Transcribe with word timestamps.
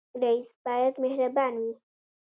رئیس 0.21 0.49
باید 0.65 0.95
مهربان 1.03 1.53
وي 1.61 1.73